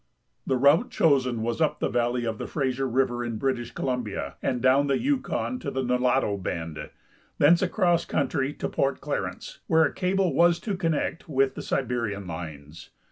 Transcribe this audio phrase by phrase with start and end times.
[0.47, 4.59] The route chosen was up the valley of the Fraser river in Eritish Columbia and
[4.59, 6.89] down the Yukon to the Nulato bend,
[7.37, 11.61] thence across country to Port Clarence, where a caljle was to con nect with the
[11.61, 12.89] Siberian lines.